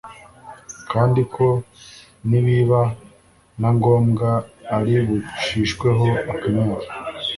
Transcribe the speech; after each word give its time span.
kandi 0.91 1.21
ko 1.33 1.47
nibiba 2.27 2.81
na 3.59 3.69
ngombwa 3.75 4.29
aribucishweho 4.75 6.07
akanyafu 6.31 6.89